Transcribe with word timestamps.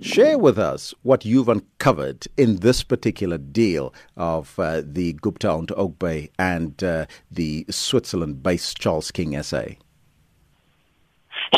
Share 0.00 0.38
with 0.38 0.58
us 0.58 0.94
what 1.02 1.24
you've 1.24 1.48
uncovered 1.48 2.26
in 2.36 2.56
this 2.56 2.82
particular 2.84 3.36
deal 3.36 3.92
of 4.16 4.58
uh, 4.58 4.82
the 4.84 5.14
Gupta 5.14 5.50
Oak 5.50 5.98
Bay 5.98 6.30
and 6.38 6.82
uh, 6.84 7.06
the 7.30 7.66
Switzerland 7.68 8.42
based 8.42 8.78
Charles 8.78 9.10
King 9.10 9.40
SA. 9.42 9.64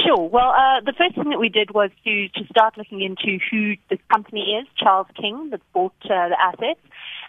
Sure. 0.04 0.28
Well, 0.28 0.50
uh, 0.50 0.80
the 0.84 0.94
first 0.96 1.16
thing 1.16 1.30
that 1.30 1.40
we 1.40 1.48
did 1.48 1.72
was 1.72 1.90
to, 2.04 2.28
to 2.28 2.44
start 2.46 2.78
looking 2.78 3.02
into 3.02 3.38
who 3.50 3.74
this 3.88 3.98
company 4.10 4.58
is, 4.60 4.66
Charles 4.76 5.08
King, 5.20 5.50
that 5.50 5.60
bought 5.72 5.94
uh, 6.04 6.28
the 6.28 6.36
assets, 6.40 6.80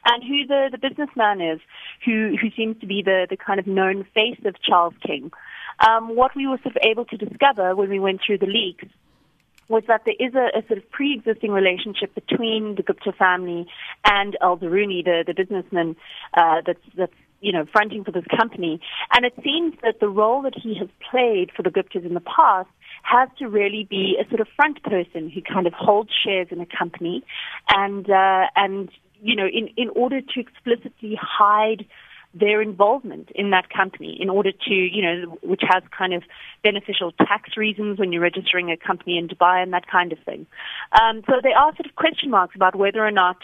and 0.06 0.24
who 0.24 0.46
the, 0.48 0.70
the 0.72 0.78
businessman 0.78 1.42
is, 1.42 1.60
who, 2.06 2.36
who 2.40 2.50
seems 2.56 2.80
to 2.80 2.86
be 2.86 3.02
the, 3.02 3.28
the 3.30 3.38
kind 3.38 3.60
of 3.60 3.68
known 3.68 4.06
face 4.14 4.40
of 4.46 4.56
Charles 4.62 4.94
King. 5.06 5.32
Um, 5.88 6.16
what 6.16 6.36
we 6.36 6.48
were 6.48 6.60
sort 6.64 6.76
of 6.76 6.82
able 6.84 7.06
to 7.06 7.18
discover 7.18 7.76
when 7.76 7.90
we 7.90 8.00
went 8.00 8.22
through 8.26 8.38
the 8.38 8.46
leaks 8.46 8.86
was 9.72 9.84
that 9.88 10.02
there 10.06 10.20
is 10.20 10.34
a, 10.36 10.48
a 10.60 10.62
sort 10.68 10.78
of 10.78 10.86
pre-existing 10.92 11.52
relationship 11.52 12.14
between 12.14 12.76
the 12.76 12.84
Gupta 12.84 13.14
family 13.14 13.66
and 14.06 14.38
Al 14.42 14.58
Zaruni, 14.58 15.04
the, 15.04 15.24
the 15.26 15.34
businessman 15.34 15.96
uh, 16.36 16.62
that's, 16.66 16.86
that's 16.96 17.20
you 17.40 17.52
know, 17.52 17.66
fronting 17.72 18.04
for 18.04 18.12
this 18.12 18.26
company. 18.40 18.80
And 19.14 19.26
it 19.26 19.34
seems 19.44 19.74
that 19.82 20.00
the 20.00 20.10
role 20.10 20.42
that 20.44 20.54
he 20.56 20.78
has 20.78 20.90
played 21.10 21.50
for 21.56 21.64
the 21.64 21.72
Guptas 21.72 22.06
in 22.06 22.14
the 22.14 22.28
past 22.38 22.70
has 23.04 23.30
to 23.40 23.50
really 23.50 23.88
be 23.90 24.06
a 24.22 24.30
sort 24.30 24.42
of 24.42 24.48
front 24.56 24.84
person 24.84 25.30
who 25.34 25.42
kind 25.42 25.66
of 25.66 25.74
holds 25.74 26.12
shares 26.24 26.50
in 26.52 26.62
a 26.62 26.68
company 26.68 27.24
and, 27.70 28.10
uh, 28.10 28.46
and, 28.56 28.90
you 29.22 29.36
know, 29.36 29.48
in, 29.48 29.70
in 29.76 29.90
order 29.96 30.22
to 30.22 30.40
explicitly 30.40 31.18
hide 31.20 31.86
their 32.34 32.62
involvement 32.62 33.30
in 33.36 33.50
that 33.50 33.70
company 33.70 34.18
in 34.20 34.30
order 34.30 34.52
to, 34.52 34.74
you 34.74 35.02
know, 35.02 35.38
which 35.44 35.62
has 35.68 35.84
kind 35.98 36.14
of 36.14 36.24
beneficial 36.64 37.12
tax 37.12 37.58
reasons 37.58 38.00
when 38.00 38.12
you're 38.12 38.22
registering 38.22 38.72
a 38.72 38.78
company 38.78 39.18
in 39.18 39.28
Dubai 39.28 39.62
and 39.62 39.74
that 39.74 39.88
kind 39.88 40.14
of 40.14 40.20
thing. 40.20 40.46
Um, 41.02 41.24
so 41.28 41.34
there 41.44 41.58
are 41.58 41.76
sort 41.76 41.86
of 41.86 41.96
question 41.96 42.30
marks 42.30 42.56
about 42.56 42.76
whether 42.76 43.06
or 43.06 43.12
not 43.12 43.38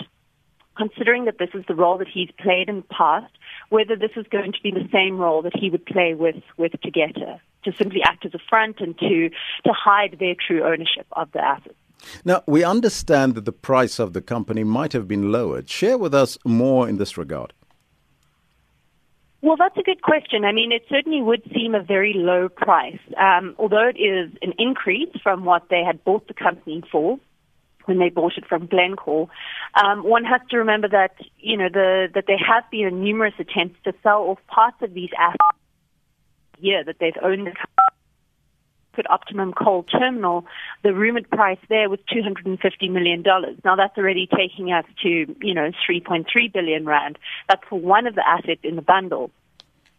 considering 0.77 1.25
that 1.25 1.39
this 1.39 1.49
is 1.53 1.65
the 1.67 1.75
role 1.75 1.97
that 1.97 2.07
he's 2.07 2.29
played 2.39 2.69
in 2.69 2.77
the 2.77 2.93
past, 2.95 3.33
whether 3.69 3.95
this 3.95 4.11
is 4.15 4.25
going 4.31 4.53
to 4.53 4.61
be 4.61 4.71
the 4.71 4.87
same 4.91 5.17
role 5.17 5.41
that 5.41 5.55
he 5.55 5.69
would 5.69 5.85
play 5.85 6.13
with, 6.13 6.35
with 6.57 6.71
Tegeta, 6.73 7.39
to 7.65 7.73
simply 7.73 8.01
act 8.03 8.25
as 8.25 8.33
a 8.33 8.39
front 8.49 8.79
and 8.79 8.97
to, 8.99 9.29
to 9.65 9.73
hide 9.73 10.17
their 10.19 10.35
true 10.35 10.63
ownership 10.63 11.07
of 11.13 11.31
the 11.31 11.43
assets. 11.43 11.75
Now, 12.23 12.43
we 12.45 12.63
understand 12.63 13.33
that 13.35 13.45
the 13.45 13.51
price 13.51 13.97
of 13.97 14.13
the 14.13 14.21
company 14.21 14.63
might 14.63 14.93
have 14.93 15.07
been 15.07 15.31
lowered. 15.31 15.67
Share 15.67 15.97
with 15.97 16.13
us 16.13 16.37
more 16.45 16.87
in 16.87 16.97
this 16.97 17.17
regard. 17.17 17.53
Well, 19.47 19.55
that's 19.55 19.77
a 19.77 19.81
good 19.81 20.01
question. 20.01 20.43
I 20.43 20.51
mean, 20.51 20.73
it 20.73 20.83
certainly 20.89 21.21
would 21.21 21.41
seem 21.55 21.73
a 21.73 21.81
very 21.81 22.11
low 22.13 22.49
price, 22.49 22.99
um, 23.15 23.55
although 23.57 23.87
it 23.87 23.97
is 23.97 24.29
an 24.41 24.51
increase 24.59 25.07
from 25.23 25.45
what 25.45 25.69
they 25.69 25.83
had 25.85 26.03
bought 26.03 26.27
the 26.27 26.33
company 26.33 26.83
for 26.91 27.17
when 27.85 27.97
they 27.97 28.09
bought 28.09 28.33
it 28.35 28.45
from 28.45 28.65
Glencore. 28.65 29.29
Um, 29.81 30.03
one 30.03 30.25
has 30.25 30.41
to 30.49 30.57
remember 30.57 30.89
that 30.89 31.15
you 31.37 31.55
know 31.55 31.69
the 31.71 32.09
that 32.13 32.25
there 32.27 32.37
have 32.37 32.69
been 32.69 33.01
numerous 33.01 33.35
attempts 33.39 33.79
to 33.85 33.93
sell 34.03 34.23
off 34.23 34.39
parts 34.47 34.81
of 34.81 34.93
these 34.93 35.11
assets. 35.17 35.57
Yeah, 36.59 36.83
that 36.85 36.97
they've 36.99 37.15
owned 37.23 37.47
the 37.47 37.53
Optimum 39.09 39.53
Coal 39.53 39.83
Terminal, 39.83 40.45
the 40.83 40.93
rumored 40.93 41.29
price 41.29 41.59
there 41.69 41.89
was 41.89 41.99
$250 42.13 42.91
million. 42.91 43.23
Now 43.63 43.75
that's 43.75 43.97
already 43.97 44.27
taking 44.27 44.71
us 44.71 44.85
to, 45.03 45.09
you 45.41 45.53
know, 45.53 45.71
3.3 45.89 46.25
billion 46.53 46.85
rand. 46.85 47.17
That's 47.49 47.63
for 47.67 47.79
one 47.79 48.07
of 48.07 48.15
the 48.15 48.27
assets 48.27 48.61
in 48.63 48.75
the 48.75 48.81
bundle. 48.81 49.31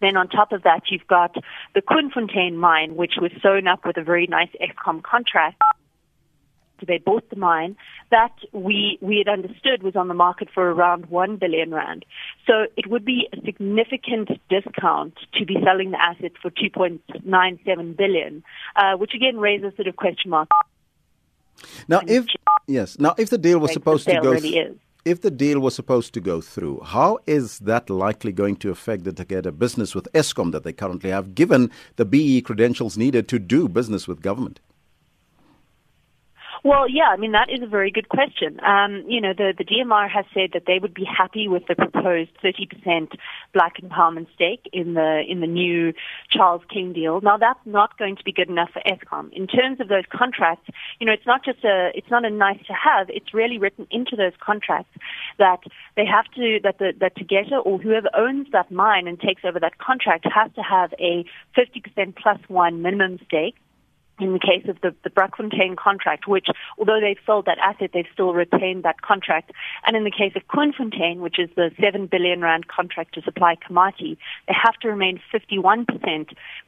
Then 0.01 0.17
on 0.17 0.29
top 0.29 0.53
of 0.53 0.63
that, 0.63 0.83
you've 0.91 1.07
got 1.07 1.35
the 1.75 1.83
Koornfontein 1.83 2.55
mine, 2.55 2.95
which 2.95 3.15
was 3.21 3.33
sewn 3.43 3.67
up 3.67 3.85
with 3.85 3.97
a 3.97 4.03
very 4.03 4.27
nice 4.27 4.51
Eskom 4.61 5.03
contract 5.03 5.61
they 6.87 6.99
bought 6.99 7.29
the 7.31 7.37
mine 7.37 7.77
that 8.11 8.33
we 8.53 8.99
we 9.01 9.19
had 9.25 9.33
understood 9.33 9.83
was 9.83 9.97
on 9.97 10.09
the 10.09 10.15
market 10.15 10.49
for 10.53 10.71
around 10.71 11.07
one 11.07 11.37
billion 11.37 11.73
rand. 11.73 12.05
So 12.47 12.67
it 12.77 12.87
would 12.87 13.05
be 13.05 13.29
a 13.33 13.41
significant 13.45 14.29
discount 14.49 15.15
to 15.35 15.45
be 15.45 15.57
selling 15.65 15.91
the 15.91 16.01
assets 16.01 16.35
for 16.41 16.51
2.97 16.51 17.97
billion, 17.97 18.43
uh, 18.77 18.97
which 18.97 19.13
again 19.15 19.39
raises 19.39 19.75
sort 19.77 19.89
of 19.89 19.97
question 19.97 20.31
marks. 20.31 20.57
Now, 21.89 22.01
if 22.07 22.27
yes, 22.67 22.99
now 22.99 23.15
if 23.19 23.31
the 23.31 23.39
deal 23.39 23.59
was 23.59 23.73
supposed 23.73 24.07
to 24.07 24.21
go. 24.21 24.33
Really 24.33 24.79
if 25.05 25.23
the 25.23 25.31
deal 25.31 25.61
was 25.61 25.75
supposed 25.75 26.13
to 26.13 26.21
go 26.21 26.43
through, 26.43 26.81
how 26.81 27.19
is 27.27 27.61
that 27.61 27.89
likely 27.89 28.31
going 28.31 28.57
to 28.57 28.71
affect 28.71 29.05
the 29.05 29.13
Tegeta 29.13 29.57
business 29.57 29.95
with 29.95 30.07
Eskom 30.13 30.53
that 30.53 30.65
they 30.65 30.73
currently 30.73 31.09
have, 31.09 31.35
given 31.35 31.71
the 31.97 32.05
BE 32.05 32.43
credentials 32.43 32.99
needed 32.99 33.27
to 33.29 33.39
do 33.39 33.69
business 33.69 34.07
with 34.07 34.21
government? 34.21 34.61
Well, 36.69 36.87
yeah, 36.87 37.09
I 37.09 37.17
mean 37.17 37.33
that 37.33 37.49
is 37.49 37.63
a 37.63 37.67
very 37.67 37.91
good 37.91 38.11
question. 38.11 38.61
Um, 38.63 39.03
you 39.09 39.23
know, 39.23 39.33
the 39.33 39.55
the 39.57 39.65
DMR 39.65 40.07
has 40.11 40.27
said 40.35 40.51
that 40.53 40.65
they 40.67 40.79
would 40.79 40.93
be 40.93 41.07
happy 41.07 41.49
with 41.49 41.63
the 41.67 41.75
proposed 41.75 42.29
30% 42.45 43.17
black 43.55 43.81
empowerment 43.81 44.27
stake 44.35 44.69
in 44.71 44.93
the 44.93 45.23
in 45.27 45.41
the 45.41 45.47
new 45.47 45.95
Charles 46.31 46.61
King 46.71 46.93
deal. 46.93 47.23
Now 47.23 47.39
that's 47.39 47.65
not 47.65 47.97
going 47.97 48.17
to 48.17 48.23
be 48.23 48.33
good 48.33 48.51
enough 48.51 48.69
for 48.75 48.83
Eskom. 48.83 49.33
In 49.33 49.47
terms 49.47 49.81
of 49.81 49.89
those 49.89 50.05
contracts, 50.13 50.69
you 51.01 51.07
know, 51.07 51.15
it's 51.15 51.25
not 51.25 51.43
just 51.43 51.65
a 51.65 51.91
it's 51.95 52.11
not 52.11 52.27
a 52.27 52.31
nice 52.31 52.61
to 52.67 52.75
have. 52.75 53.09
It's 53.09 53.33
really 53.33 53.57
written 53.57 53.87
into 53.91 54.15
those 54.15 54.35
contracts 54.39 54.95
that 55.39 55.61
they 55.97 56.05
have 56.05 56.27
to 56.37 56.61
that 56.65 56.77
the 56.77 56.93
that 57.01 57.15
or 57.65 57.79
whoever 57.79 58.11
owns 58.15 58.49
that 58.53 58.71
mine 58.71 59.09
and 59.09 59.19
takes 59.19 59.43
over 59.43 59.59
that 59.59 59.79
contract 59.79 60.27
has 60.31 60.53
to 60.57 60.61
have 60.61 60.93
a 61.01 61.25
50% 61.57 62.15
plus 62.15 62.41
one 62.49 62.83
minimum 62.83 63.19
stake 63.25 63.57
in 64.19 64.33
the 64.33 64.39
case 64.39 64.69
of 64.69 64.81
the, 64.81 64.95
the 65.05 65.11
Brakfontein 65.11 65.77
contract, 65.77 66.27
which, 66.27 66.49
although 66.79 67.01
they've 67.01 67.19
sold 67.25 67.47
that 67.47 67.59
asset, 67.59 67.91
they've 67.93 68.07
still 68.13 68.35
retained 68.35 68.83
that 68.85 69.03
contract. 69.03 69.53
And 69.87 69.97
in 69.97 70.05
the 70.05 70.11
case 70.11 70.33
of 70.37 70.43
Koornfontein, 70.49 71.19
which 71.19 71.39
is 71.39 71.49
the 71.57 71.71
7 71.81 72.07
billion 72.07 72.41
rand 72.41 72.69
contract 72.69 73.15
to 73.15 73.23
supply 73.23 73.57
Komati, 73.57 74.17
they 74.47 74.55
have 74.55 74.75
to 74.83 74.89
remain 74.89 75.21
51% 75.33 75.87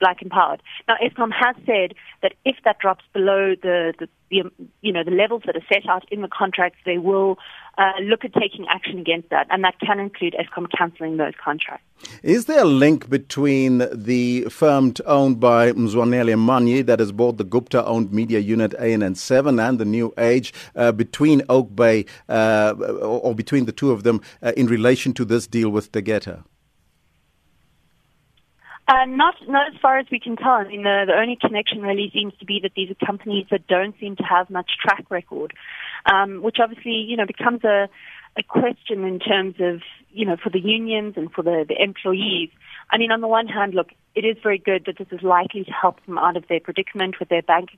black 0.00 0.22
empowered. 0.22 0.62
Now, 0.88 0.96
Eskom 1.02 1.30
has 1.32 1.56
said 1.66 1.94
that 2.22 2.34
if 2.44 2.56
that 2.64 2.78
drops 2.78 3.04
below 3.12 3.54
the, 3.60 3.94
the, 3.98 4.08
the 4.30 4.50
you 4.80 4.92
know, 4.92 5.04
the 5.04 5.10
levels 5.10 5.42
that 5.46 5.56
are 5.56 5.66
set 5.68 5.88
out 5.88 6.04
in 6.10 6.22
the 6.22 6.28
contracts, 6.28 6.78
they 6.84 6.98
will 6.98 7.38
uh, 7.78 7.92
look 8.02 8.24
at 8.24 8.32
taking 8.34 8.66
action 8.68 8.98
against 8.98 9.30
that, 9.30 9.46
and 9.50 9.64
that 9.64 9.78
can 9.80 9.98
include 9.98 10.34
Eskom 10.34 10.66
cancelling 10.76 11.16
those 11.16 11.34
contracts. 11.42 11.84
Is 12.22 12.46
there 12.46 12.62
a 12.62 12.66
link 12.66 13.10
between 13.10 13.86
the 13.92 14.42
firm 14.44 14.94
owned 15.06 15.40
by 15.40 15.72
Mzwanele 15.72 16.36
Manyi 16.36 16.84
that 16.86 16.98
has 16.98 17.12
bought 17.12 17.36
the 17.36 17.44
Gupta 17.44 17.84
owned 17.84 18.12
media 18.12 18.38
unit 18.38 18.72
ANN7 18.72 19.68
and 19.68 19.78
the 19.78 19.84
New 19.84 20.14
Age 20.16 20.52
uh, 20.76 20.92
between 20.92 21.42
Oak 21.48 21.74
Bay 21.74 22.06
uh, 22.28 22.74
or, 23.02 23.34
between 23.34 23.66
the 23.66 23.72
two 23.72 23.90
of 23.90 24.02
them 24.02 24.20
uh, 24.42 24.52
in 24.56 24.66
relation 24.66 25.12
to 25.14 25.24
this 25.24 25.46
deal 25.46 25.70
with 25.70 25.92
Tegeta? 25.92 26.44
Uh, 28.90 29.04
not, 29.06 29.36
not 29.46 29.72
as 29.72 29.80
far 29.80 29.98
as 29.98 30.06
we 30.10 30.18
can 30.18 30.34
tell. 30.34 30.50
I 30.50 30.64
mean, 30.64 30.82
the, 30.82 31.04
the 31.06 31.12
only 31.12 31.38
connection 31.40 31.80
really 31.80 32.10
seems 32.12 32.32
to 32.40 32.44
be 32.44 32.58
that 32.64 32.72
these 32.74 32.90
are 32.90 33.06
companies 33.06 33.46
that 33.52 33.68
don't 33.68 33.94
seem 34.00 34.16
to 34.16 34.24
have 34.24 34.50
much 34.50 34.72
track 34.82 35.04
record, 35.10 35.52
um, 36.12 36.42
which 36.42 36.56
obviously, 36.60 36.94
you 36.94 37.16
know, 37.16 37.24
becomes 37.24 37.62
a, 37.62 37.88
a 38.36 38.42
question 38.42 39.04
in 39.04 39.20
terms 39.20 39.54
of, 39.60 39.82
you 40.10 40.26
know, 40.26 40.36
for 40.42 40.50
the 40.50 40.58
unions 40.58 41.14
and 41.16 41.30
for 41.30 41.42
the, 41.42 41.64
the 41.68 41.80
employees. 41.80 42.50
I 42.90 42.98
mean, 42.98 43.12
on 43.12 43.20
the 43.20 43.28
one 43.28 43.46
hand, 43.46 43.74
look, 43.74 43.90
it 44.16 44.24
is 44.24 44.36
very 44.42 44.58
good 44.58 44.86
that 44.86 44.98
this 44.98 45.06
is 45.12 45.22
likely 45.22 45.62
to 45.62 45.70
help 45.70 46.04
them 46.06 46.18
out 46.18 46.36
of 46.36 46.48
their 46.48 46.58
predicament 46.58 47.20
with 47.20 47.28
their 47.28 47.42
bank 47.42 47.70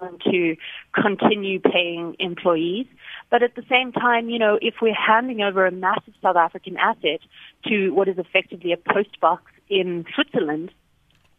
account 0.00 0.22
to 0.22 0.56
continue 0.94 1.60
paying 1.60 2.16
employees. 2.18 2.86
But 3.30 3.42
at 3.42 3.54
the 3.54 3.64
same 3.68 3.92
time, 3.92 4.30
you 4.30 4.38
know, 4.38 4.58
if 4.62 4.76
we're 4.80 4.94
handing 4.94 5.42
over 5.42 5.66
a 5.66 5.70
massive 5.70 6.14
South 6.22 6.36
African 6.36 6.78
asset 6.78 7.20
to 7.66 7.90
what 7.90 8.08
is 8.08 8.16
effectively 8.16 8.72
a 8.72 8.76
post 8.76 9.20
box 9.20 9.50
in 9.68 10.04
Switzerland, 10.14 10.70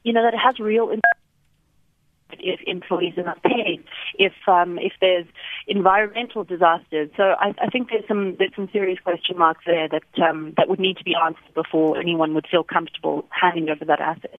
you 0.04 0.14
know, 0.14 0.24
that 0.24 0.34
it 0.34 0.40
has 0.40 0.60
real 0.60 0.90
impact 0.90 1.16
if 2.40 2.60
employees 2.66 3.14
are 3.18 3.24
not 3.24 3.42
paid, 3.44 3.84
if 4.18 4.34
um, 4.48 4.78
if 4.80 4.94
there's 5.02 5.26
environmental 5.68 6.44
disasters. 6.44 7.10
So 7.18 7.24
I, 7.24 7.54
I 7.62 7.68
think 7.68 7.90
there's 7.90 8.08
some 8.08 8.36
there's 8.38 8.56
some 8.56 8.70
serious 8.72 9.00
question 9.00 9.38
marks 9.38 9.64
there 9.66 9.88
that 9.90 10.24
um, 10.24 10.54
that 10.58 10.68
would 10.70 10.80
need 10.80 10.98
to 10.98 11.04
be 11.04 11.16
answered 11.16 11.54
before 11.54 11.98
anyone 11.98 12.34
would 12.34 12.48
feel 12.50 12.64
comfortable 12.64 13.26
handing 13.30 13.70
over 13.70 13.86
that 13.86 14.00
asset. 14.00 14.32